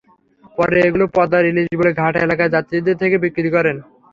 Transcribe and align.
পরে 0.57 0.77
এগুলো 0.87 1.05
পদ্মার 1.15 1.43
ইলিশ 1.51 1.67
বলে 1.79 1.91
ঘাট 2.01 2.13
এলাকায় 2.25 2.53
যাত্রীদের 2.55 2.95
কাছে 3.01 3.17
বিক্রি 3.25 3.49
করেন। 3.55 3.77